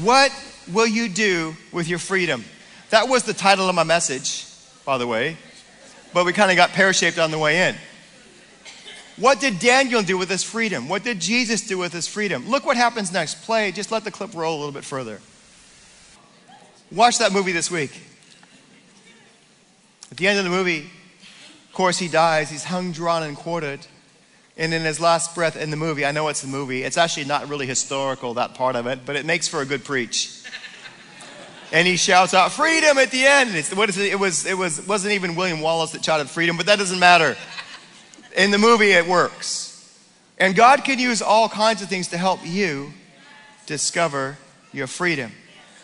[0.02, 0.32] What
[0.72, 2.44] will you do with your freedom?
[2.90, 4.46] That was the title of my message,
[4.84, 5.36] by the way,
[6.12, 7.76] but we kind of got pear shaped on the way in.
[9.16, 10.88] What did Daniel do with his freedom?
[10.88, 12.48] What did Jesus do with his freedom?
[12.48, 13.42] Look what happens next.
[13.42, 15.20] Play, just let the clip roll a little bit further.
[16.90, 18.00] Watch that movie this week.
[20.10, 20.90] At the end of the movie,
[21.80, 22.50] course, he dies.
[22.50, 23.80] He's hung, drawn, and quartered.
[24.58, 27.24] And in his last breath in the movie, I know it's the movie, it's actually
[27.24, 30.42] not really historical, that part of it, but it makes for a good preach.
[31.72, 33.54] And he shouts out, Freedom at the end.
[33.78, 34.12] what is it?
[34.12, 37.34] It, was, it was, wasn't even William Wallace that shouted freedom, but that doesn't matter.
[38.36, 39.98] In the movie, it works.
[40.36, 42.92] And God can use all kinds of things to help you
[43.64, 44.36] discover
[44.70, 45.32] your freedom.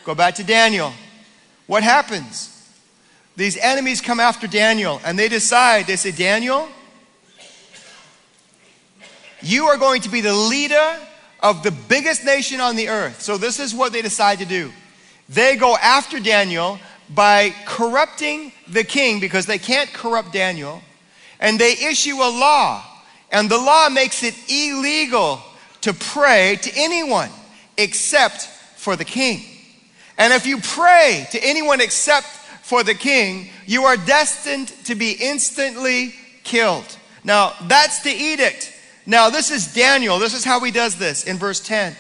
[0.05, 0.93] Go back to Daniel.
[1.67, 2.56] What happens?
[3.37, 6.69] These enemies come after Daniel and they decide, they say, Daniel,
[9.43, 10.99] you are going to be the leader
[11.41, 13.21] of the biggest nation on the earth.
[13.21, 14.73] So, this is what they decide to do.
[15.29, 16.79] They go after Daniel
[17.15, 20.83] by corrupting the king because they can't corrupt Daniel,
[21.39, 22.83] and they issue a law.
[23.31, 25.41] And the law makes it illegal
[25.83, 27.31] to pray to anyone
[27.77, 28.43] except
[28.77, 29.43] for the king.
[30.17, 32.27] And if you pray to anyone except
[32.67, 36.97] for the king, you are destined to be instantly killed.
[37.23, 38.73] Now, that's the edict.
[39.07, 40.19] Now, this is Daniel.
[40.19, 41.95] This is how he does this in verse 10.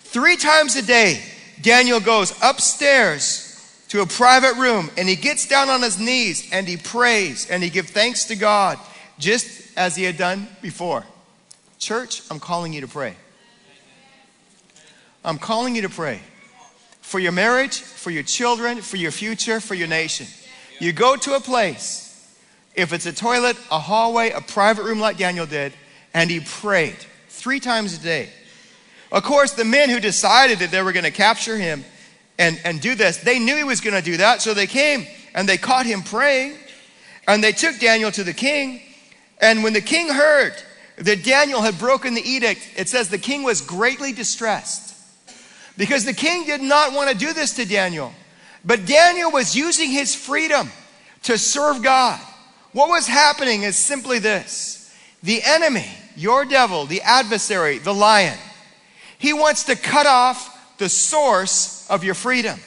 [0.00, 1.22] Three times a day,
[1.62, 6.66] Daniel goes upstairs to a private room and he gets down on his knees and
[6.66, 8.76] he prays and he gives thanks to God
[9.20, 11.04] just as he had done before.
[11.78, 13.14] Church, I'm calling you to pray.
[15.24, 16.22] I'm calling you to pray
[17.14, 20.26] for your marriage, for your children, for your future, for your nation.
[20.80, 22.36] You go to a place,
[22.74, 25.74] if it's a toilet, a hallway, a private room like Daniel did,
[26.12, 26.96] and he prayed
[27.28, 28.30] three times a day.
[29.12, 31.84] Of course, the men who decided that they were going to capture him
[32.36, 35.06] and, and do this, they knew he was going to do that, so they came
[35.36, 36.58] and they caught him praying.
[37.28, 38.80] And they took Daniel to the king.
[39.40, 40.54] And when the king heard
[40.96, 44.93] that Daniel had broken the edict, it says the king was greatly distressed
[45.76, 48.12] because the king did not want to do this to Daniel.
[48.64, 50.70] But Daniel was using his freedom
[51.24, 52.20] to serve God.
[52.72, 58.38] What was happening is simply this the enemy your devil, the adversary, the lion,
[59.18, 62.58] he wants to cut off the source of your freedom.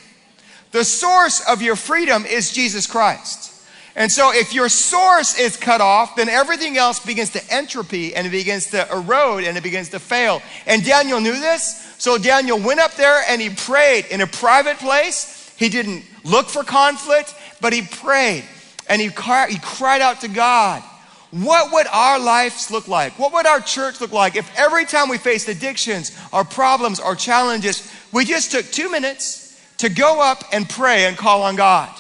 [0.71, 3.53] The source of your freedom is Jesus Christ.
[3.95, 8.27] And so if your source is cut off, then everything else begins to entropy and
[8.27, 10.41] it begins to erode and it begins to fail.
[10.67, 11.86] And Daniel knew this.
[11.97, 15.53] So Daniel went up there and he prayed in a private place.
[15.57, 18.43] He didn't look for conflict, but he prayed
[18.87, 20.83] and he, cried, he cried out to God.
[21.31, 23.19] What would our lives look like?
[23.19, 27.15] What would our church look like if every time we faced addictions our problems our
[27.15, 31.93] challenges, we just took two minutes to go up and pray and call on God?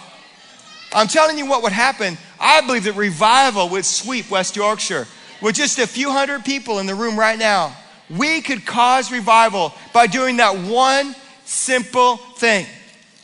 [0.93, 2.17] I'm telling you what would happen.
[2.39, 5.07] I believe that revival would sweep West Yorkshire.
[5.41, 7.75] With just a few hundred people in the room right now,
[8.09, 11.15] we could cause revival by doing that one
[11.45, 12.65] simple thing.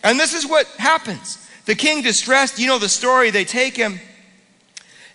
[0.04, 1.39] And this is what happens.
[1.65, 4.00] The king distressed, you know the story, they take him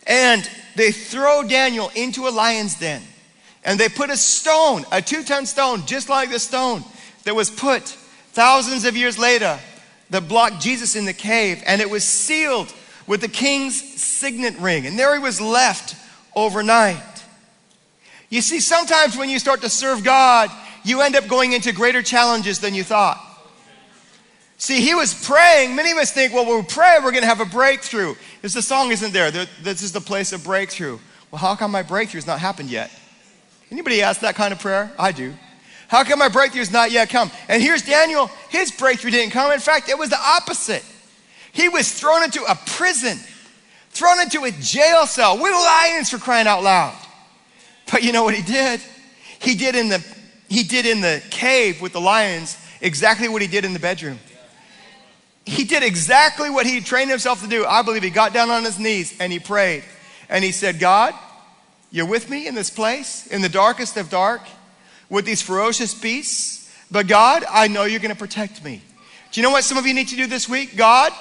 [0.06, 3.02] and they throw Daniel into a lion's den.
[3.64, 6.82] And they put a stone, a two ton stone, just like the stone
[7.24, 7.82] that was put
[8.32, 9.58] thousands of years later
[10.10, 11.62] that blocked Jesus in the cave.
[11.66, 12.72] And it was sealed
[13.06, 14.86] with the king's signet ring.
[14.86, 15.96] And there he was left
[16.34, 17.02] overnight.
[18.28, 20.50] You see, sometimes when you start to serve God,
[20.84, 23.24] you end up going into greater challenges than you thought.
[24.58, 25.76] See, he was praying.
[25.76, 28.16] Many of us think, well, we pray, we're going to have a breakthrough.
[28.42, 29.30] This the song isn't there.
[29.30, 30.98] This is the place of breakthrough.
[31.30, 32.90] Well, how come my breakthrough's not happened yet?
[33.70, 34.92] Anybody ask that kind of prayer?
[34.98, 35.34] I do.
[35.86, 37.30] How come my breakthrough's not yet come?
[37.48, 38.30] And here's Daniel.
[38.50, 39.52] His breakthrough didn't come.
[39.52, 40.84] In fact, it was the opposite.
[41.52, 43.18] He was thrown into a prison,
[43.90, 46.94] thrown into a jail cell with lions for crying out loud.
[47.90, 48.80] But you know what he did?
[49.40, 50.04] He did in the
[50.48, 54.18] he did in the cave with the lions exactly what he did in the bedroom
[55.48, 57.64] he did exactly what he trained himself to do.
[57.64, 59.82] I believe he got down on his knees and he prayed.
[60.28, 61.14] And he said, God,
[61.90, 64.42] You're with me in this place, in the darkest of dark,
[65.08, 66.70] with these ferocious beasts.
[66.90, 68.82] But God, I know you're going to protect me.
[69.32, 70.76] Do you know what some of you need to do this week?
[70.76, 71.12] God,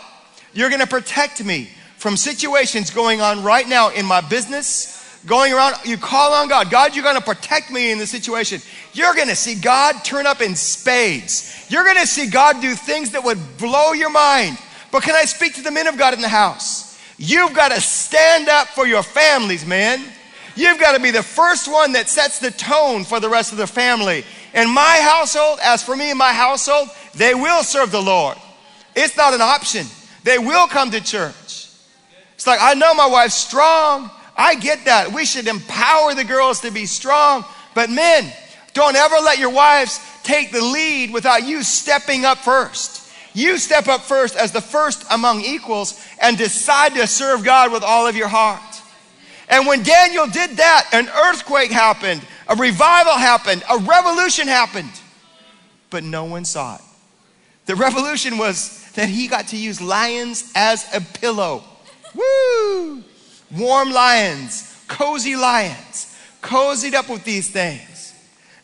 [0.54, 4.97] you're going to protect me from situations going on right now in my business,
[5.28, 5.76] going around.
[5.86, 6.72] You call on God.
[6.72, 8.62] God, you're going to protect me in the situation.
[8.94, 11.68] You're going to see God turn up in spades.
[11.70, 14.58] You're going to see God do things that would blow your mind.
[14.92, 16.98] But can I speak to the men of God in the house?
[17.18, 20.02] You've got to stand up for your families, man.
[20.56, 23.58] You've got to be the first one that sets the tone for the rest of
[23.58, 24.24] the family.
[24.54, 28.38] In my household, as for me and my household, they will serve the Lord.
[28.96, 29.86] It's not an option.
[30.24, 31.70] They will come to church.
[32.34, 34.10] It's like, I know my wife's strong.
[34.38, 35.12] I get that.
[35.12, 37.44] We should empower the girls to be strong.
[37.74, 38.32] But men,
[38.74, 43.12] don't ever let your wives take the lead without you stepping up first.
[43.34, 47.84] You step up first as the first among equals and decide to serve God with
[47.84, 48.62] all of your heart.
[49.50, 54.92] And when Daniel did that, an earthquake happened, a revival happened, a revolution happened.
[55.90, 56.82] But no one saw it.
[57.66, 61.64] The revolution was that he got to use lions as a pillow.
[62.14, 63.04] Woo!
[63.56, 68.14] Warm lions, cozy lions, cozied up with these things.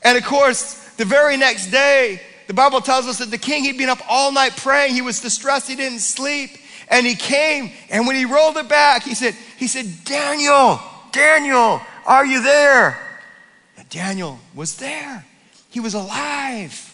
[0.04, 3.78] And of course, the very next day, the Bible tells us that the king, he'd
[3.78, 4.93] been up all night praying.
[4.93, 5.69] He was distressed.
[5.69, 6.58] He didn't sleep.
[6.89, 10.80] And he came, and when he rolled it back, he said, he said, Daniel,
[11.12, 13.00] Daniel, are you there?
[13.78, 15.26] And Daniel was there.
[15.69, 16.93] He was alive.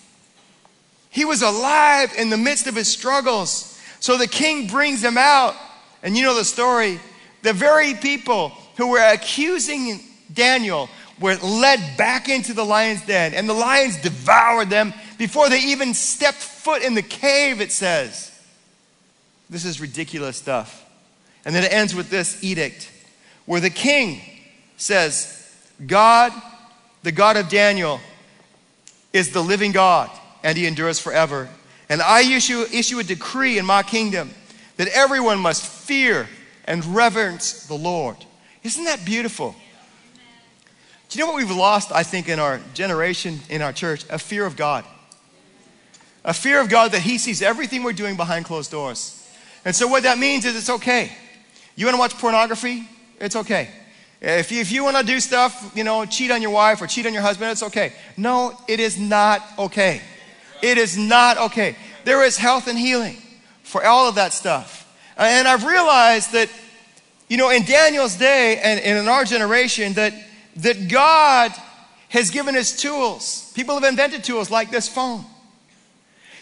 [1.09, 3.81] He was alive in the midst of his struggles.
[3.99, 5.55] So the king brings him out.
[6.03, 6.99] And you know the story.
[7.41, 10.01] The very people who were accusing
[10.33, 15.59] Daniel were led back into the lion's den, and the lions devoured them before they
[15.59, 18.31] even stepped foot in the cave, it says.
[19.49, 20.85] This is ridiculous stuff.
[21.45, 22.91] And then it ends with this edict
[23.45, 24.21] where the king
[24.77, 25.35] says,
[25.85, 26.31] God,
[27.03, 27.99] the God of Daniel,
[29.11, 30.09] is the living God
[30.43, 31.49] and he endures forever.
[31.89, 34.31] And I issue, issue a decree in my kingdom
[34.77, 36.29] that everyone must fear
[36.69, 38.15] and reverence the Lord.
[38.63, 39.55] Isn't that beautiful?
[41.09, 44.05] Do you know what we've lost, I think, in our generation, in our church?
[44.11, 44.85] A fear of God.
[46.23, 49.15] A fear of God that He sees everything we're doing behind closed doors.
[49.65, 51.11] And so, what that means is it's okay.
[51.75, 52.87] You want to watch pornography?
[53.19, 53.69] It's okay.
[54.21, 56.87] If you, if you want to do stuff, you know, cheat on your wife or
[56.87, 57.93] cheat on your husband, it's okay.
[58.15, 60.01] No, it is not okay.
[60.61, 61.75] It is not okay.
[62.03, 63.17] There is health and healing
[63.63, 64.79] for all of that stuff.
[65.19, 66.49] And I've realized that,
[67.27, 70.13] you know, in Daniel's day and, and in our generation, that,
[70.57, 71.51] that God
[72.07, 73.51] has given us tools.
[73.53, 75.25] People have invented tools like this phone.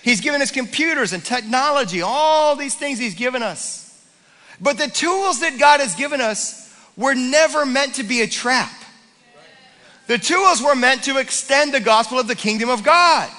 [0.04, 3.84] He's given us computers and technology, all these things He's given us.
[4.62, 8.72] But the tools that God has given us were never meant to be a trap.
[10.06, 13.30] The tools were meant to extend the gospel of the kingdom of God.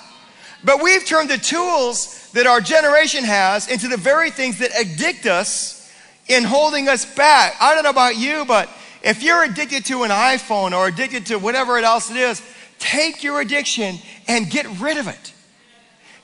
[0.64, 5.27] But we've turned the tools that our generation has into the very things that addict
[5.27, 5.92] us
[6.29, 7.55] in holding us back.
[7.61, 8.68] I don't know about you, but
[9.03, 12.42] if you're addicted to an iPhone or addicted to whatever else it is,
[12.79, 15.33] take your addiction and get rid of it.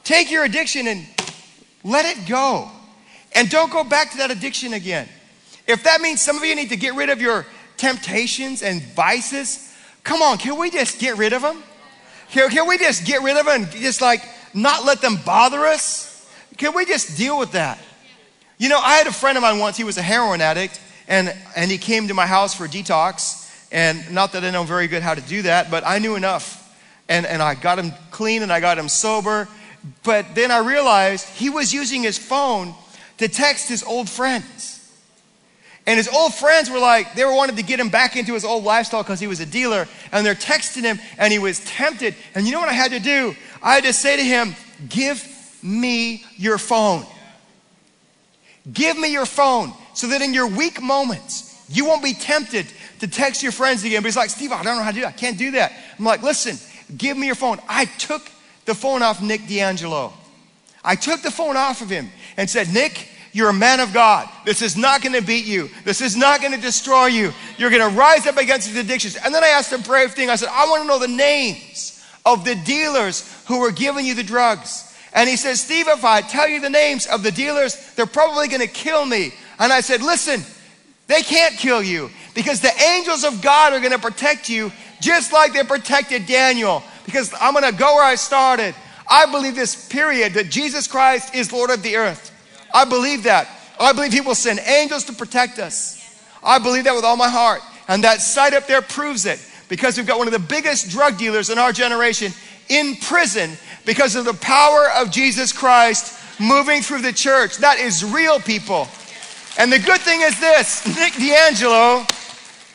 [0.03, 1.07] Take your addiction and
[1.83, 2.71] let it go.
[3.33, 5.09] And don't go back to that addiction again.
[5.67, 9.73] If that means some of you need to get rid of your temptations and vices,
[10.03, 11.63] come on, can we just get rid of them?
[12.35, 14.21] Can, can we just get rid of them and just like
[14.53, 16.29] not let them bother us?
[16.57, 17.79] Can we just deal with that?
[18.59, 21.33] You know, I had a friend of mine once, he was a heroin addict, and,
[21.55, 23.69] and he came to my house for detox.
[23.71, 26.61] And not that I know very good how to do that, but I knew enough.
[27.09, 29.47] And, and I got him clean and I got him sober.
[30.03, 32.75] But then I realized he was using his phone
[33.19, 34.84] to text his old friends.
[35.87, 38.45] And his old friends were like, they were wanting to get him back into his
[38.45, 39.87] old lifestyle because he was a dealer.
[40.13, 42.15] And they're texting him and he was tempted.
[42.35, 43.37] And you know what I had to do?
[43.63, 44.55] I had to say to him,
[44.89, 45.23] Give
[45.63, 47.05] me your phone.
[48.73, 52.67] Give me your phone so that in your weak moments, you won't be tempted
[53.01, 54.03] to text your friends again.
[54.03, 55.09] But he's like, Steve, I don't know how to do that.
[55.09, 55.73] I can't do that.
[55.99, 56.57] I'm like, listen,
[56.97, 57.59] give me your phone.
[57.69, 58.23] I took
[58.65, 60.13] the phone off Nick D'Angelo.
[60.83, 64.29] I took the phone off of him and said, Nick, you're a man of God.
[64.45, 65.69] This is not going to beat you.
[65.83, 67.33] This is not going to destroy you.
[67.59, 69.17] You're going to rise up against these addictions.
[69.17, 70.31] And then I asked a brave thing.
[70.31, 74.15] I said, I want to know the names of the dealers who were giving you
[74.15, 74.97] the drugs.
[75.13, 78.47] And he says, Steve, if I tell you the names of the dealers, they're probably
[78.47, 79.35] going to kill me.
[79.59, 80.41] And I said, listen,
[81.09, 84.71] they can't kill you because the angels of God are going to protect you
[85.01, 86.85] just like they protected Daniel.
[87.05, 88.77] Because I'm going to go where I started.
[89.11, 92.31] I believe this period that Jesus Christ is Lord of the earth.
[92.75, 93.49] I believe that.
[93.81, 96.01] I believe He will send angels to protect us.
[96.43, 97.63] I believe that with all my heart.
[97.89, 101.17] And that site up there proves it because we've got one of the biggest drug
[101.17, 102.33] dealers in our generation
[102.69, 103.51] in prison
[103.87, 107.59] because of the power of Jesus Christ moving through the church.
[107.59, 108.89] That is real, people.
[109.59, 112.05] And the good thing is this Nick D'Angelo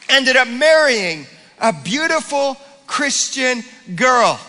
[0.07, 1.25] ended up marrying
[1.59, 3.63] a beautiful Christian
[3.95, 4.39] girl,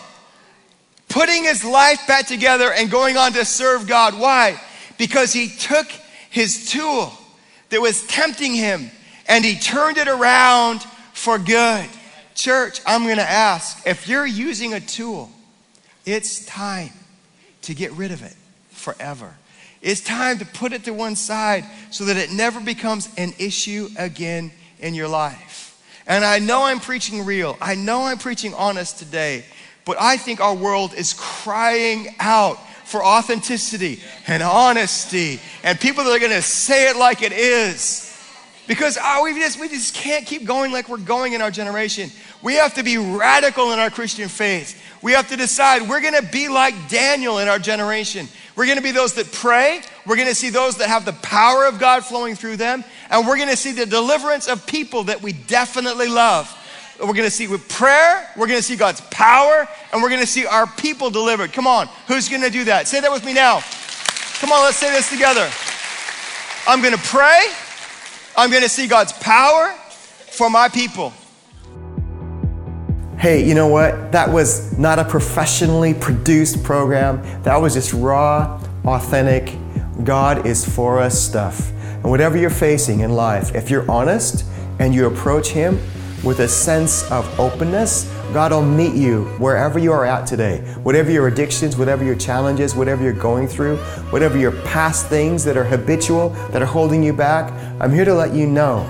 [1.09, 4.17] putting his life back together and going on to serve God.
[4.19, 4.59] Why?
[5.01, 5.87] Because he took
[6.29, 7.11] his tool
[7.69, 8.91] that was tempting him
[9.27, 10.83] and he turned it around
[11.13, 11.87] for good.
[12.35, 15.31] Church, I'm going to ask if you're using a tool,
[16.05, 16.91] it's time
[17.63, 18.35] to get rid of it
[18.69, 19.33] forever.
[19.81, 23.89] It's time to put it to one side so that it never becomes an issue
[23.97, 25.81] again in your life.
[26.05, 27.57] And I know I'm preaching real.
[27.59, 29.45] I know I'm preaching honest today.
[29.83, 32.59] But I think our world is crying out
[32.91, 38.09] for authenticity and honesty and people that are going to say it like it is.
[38.67, 42.11] Because oh, we, just, we just can't keep going like we're going in our generation.
[42.41, 44.81] We have to be radical in our Christian faith.
[45.01, 48.27] We have to decide we're going to be like Daniel in our generation.
[48.55, 49.81] We're going to be those that pray.
[50.05, 52.83] We're going to see those that have the power of God flowing through them.
[53.09, 56.55] And we're going to see the deliverance of people that we definitely love.
[56.99, 60.67] We're to see with prayer, we're to see God's power, and we're to see our
[60.67, 61.51] people delivered.
[61.53, 62.87] Come on, who's to do that?
[62.87, 63.61] Say that with me now.
[64.39, 65.49] Come on, let's say this together.
[66.67, 67.47] I'm to pray.
[68.35, 69.73] I'm to see God's power
[70.31, 71.13] for my people.
[73.17, 74.11] Hey, you know what?
[74.11, 77.21] That was not a professionally produced program.
[77.43, 79.55] That was just raw, authentic,
[80.03, 81.69] God is for us stuff.
[81.69, 84.43] And whatever you're facing in life, if you're honest
[84.79, 85.79] and you approach Him
[86.23, 90.59] with a sense of openness, God will meet you wherever you are at today.
[90.83, 93.77] Whatever your addictions, whatever your challenges, whatever you're going through,
[94.11, 97.51] whatever your past things that are habitual, that are holding you back,
[97.81, 98.89] I'm here to let you know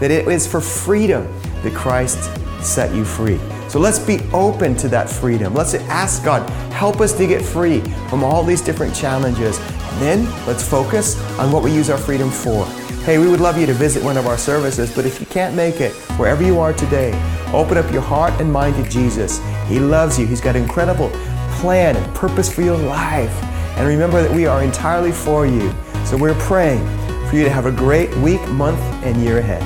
[0.00, 1.26] that it is for freedom
[1.62, 2.18] that Christ
[2.62, 3.38] set you free.
[3.68, 5.54] So let's be open to that freedom.
[5.54, 7.80] Let's ask God, help us to get free
[8.10, 9.58] from all these different challenges.
[9.98, 12.66] then let's focus on what we use our freedom for.
[13.04, 15.56] Hey, we would love you to visit one of our services, but if you can't
[15.56, 17.10] make it, wherever you are today,
[17.52, 19.40] open up your heart and mind to Jesus.
[19.66, 20.24] He loves you.
[20.24, 21.10] He's got an incredible
[21.58, 23.34] plan and purpose for your life.
[23.76, 25.74] And remember that we are entirely for you.
[26.04, 26.86] So we're praying
[27.28, 29.64] for you to have a great week, month, and year ahead.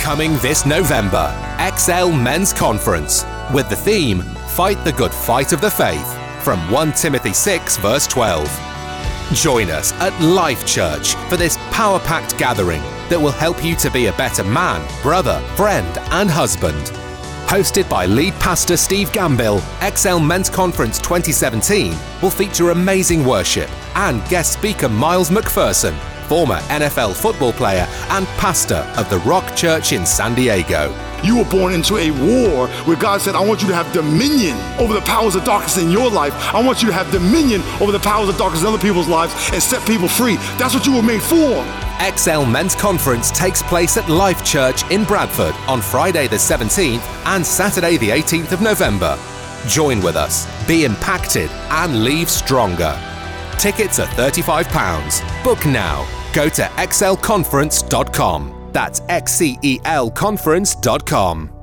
[0.00, 1.30] Coming this November,
[1.76, 4.22] XL Men's Conference with the theme
[4.54, 6.10] Fight the Good Fight of the Faith
[6.42, 8.65] from 1 Timothy 6, verse 12.
[9.32, 13.90] Join us at Life Church for this power packed gathering that will help you to
[13.90, 16.92] be a better man, brother, friend, and husband.
[17.46, 19.60] Hosted by lead pastor Steve Gambill,
[19.96, 25.96] XL Men's Conference 2017 will feature amazing worship and guest speaker Miles McPherson
[26.26, 30.92] former NFL football player and pastor of the Rock Church in San Diego.
[31.22, 34.56] You were born into a war where God said, I want you to have dominion
[34.78, 36.32] over the powers of darkness in your life.
[36.54, 39.32] I want you to have dominion over the powers of darkness in other people's lives
[39.52, 40.36] and set people free.
[40.58, 41.64] That's what you were made for.
[42.16, 47.44] XL Men's Conference takes place at Life Church in Bradford on Friday the 17th and
[47.44, 49.18] Saturday the 18th of November.
[49.66, 52.98] Join with us, be impacted, and leave stronger.
[53.58, 55.42] Tickets are £35.
[55.42, 56.06] Book now.
[56.32, 58.55] Go to xcelconference.com.
[58.76, 61.55] That's xcelconference.com.